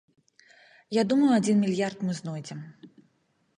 Я 0.97 1.03
думаю, 1.09 1.29
адзін 1.35 1.61
мільярд 1.65 1.97
мы 2.07 2.19
знойдзем. 2.23 2.67